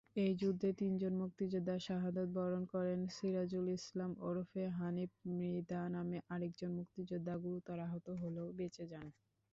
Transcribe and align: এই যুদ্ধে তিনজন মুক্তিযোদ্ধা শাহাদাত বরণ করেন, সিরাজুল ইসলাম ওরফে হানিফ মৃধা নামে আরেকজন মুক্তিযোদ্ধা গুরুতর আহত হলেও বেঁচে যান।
এই 0.17 0.31
যুদ্ধে 0.35 0.69
তিনজন 0.79 1.13
মুক্তিযোদ্ধা 1.21 1.75
শাহাদাত 1.79 2.27
বরণ 2.35 2.63
করেন, 2.73 2.99
সিরাজুল 3.15 3.67
ইসলাম 3.71 4.11
ওরফে 4.21 4.63
হানিফ 4.77 5.11
মৃধা 5.31 5.81
নামে 5.95 6.17
আরেকজন 6.29 6.71
মুক্তিযোদ্ধা 6.79 7.33
গুরুতর 7.43 7.77
আহত 7.87 8.07
হলেও 8.21 8.47
বেঁচে 8.57 8.85
যান। 8.91 9.07